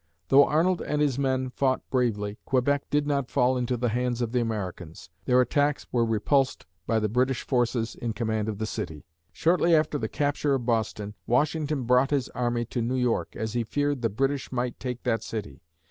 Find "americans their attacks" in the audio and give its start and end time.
4.39-5.85